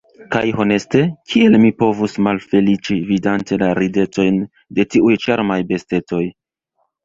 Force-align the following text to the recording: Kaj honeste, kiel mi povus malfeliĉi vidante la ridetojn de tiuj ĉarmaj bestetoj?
Kaj 0.35 0.41
honeste, 0.59 1.01
kiel 1.33 1.57
mi 1.65 1.69
povus 1.83 2.17
malfeliĉi 2.29 2.99
vidante 3.11 3.61
la 3.65 3.69
ridetojn 3.83 4.43
de 4.81 4.89
tiuj 4.97 5.23
ĉarmaj 5.29 5.63
bestetoj? 5.73 6.27